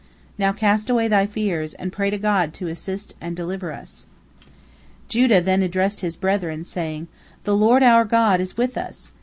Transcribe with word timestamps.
Now 0.35 0.51
cast 0.51 0.89
away 0.89 1.07
thy 1.07 1.27
fears, 1.27 1.75
and 1.75 1.93
pray 1.93 2.09
to 2.09 2.17
God 2.17 2.55
to 2.55 2.65
assist 2.67 3.11
us 3.11 3.17
and 3.21 3.35
deliver 3.35 3.71
us." 3.71 4.07
Judah 5.09 5.41
then 5.41 5.61
addressed 5.61 5.99
his 5.99 6.17
brethren, 6.17 6.65
saying: 6.65 7.07
"The 7.43 7.55
Lord 7.55 7.83
our 7.83 8.03
God 8.03 8.41
is 8.41 8.57
with 8.57 8.79
us! 8.79 9.11